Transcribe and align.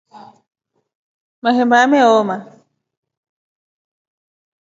Mahemba 1.43 1.75
yameoma. 1.81 2.35